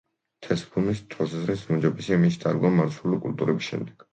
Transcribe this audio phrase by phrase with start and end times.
[0.45, 4.07] თესლბრუნვის თვალსაზრისით უმჯობესია მისი დარგვა მარცვლეული კულტურების შემდეგ.